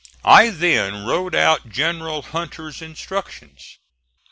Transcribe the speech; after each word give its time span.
I 0.25 0.49
then 0.49 1.05
wrote 1.05 1.35
out 1.35 1.69
General 1.69 2.23
Hunter's 2.23 2.81
instructions. 2.81 3.77